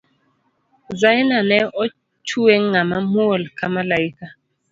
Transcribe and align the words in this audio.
Zaina 0.99 1.37
ne 1.49 1.59
ochwe 1.83 2.53
ng'ama 2.67 2.97
muol 3.11 3.43
ka 3.57 3.65
maliaka 3.73 4.25